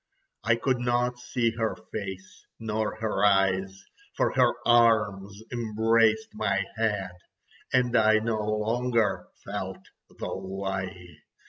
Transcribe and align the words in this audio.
I 0.43 0.55
could 0.55 0.79
not 0.79 1.19
see 1.19 1.51
her 1.51 1.75
face, 1.93 2.47
nor 2.59 2.95
her 2.95 3.23
eyes, 3.23 3.83
for 4.17 4.33
her 4.33 4.53
arms 4.65 5.43
embraced 5.53 6.29
my 6.33 6.65
head—and 6.75 7.95
I 7.95 8.17
no 8.17 8.39
longer 8.39 9.27
felt 9.45 9.77
the 10.09 10.25
lie. 10.25 11.05